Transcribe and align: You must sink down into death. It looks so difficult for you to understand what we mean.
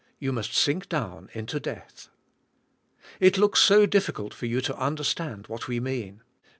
You 0.17 0.31
must 0.31 0.55
sink 0.55 0.89
down 0.89 1.29
into 1.33 1.59
death. 1.59 2.09
It 3.19 3.37
looks 3.37 3.59
so 3.59 3.85
difficult 3.85 4.33
for 4.33 4.47
you 4.47 4.59
to 4.59 4.75
understand 4.75 5.45
what 5.45 5.67
we 5.67 5.79
mean. 5.79 6.23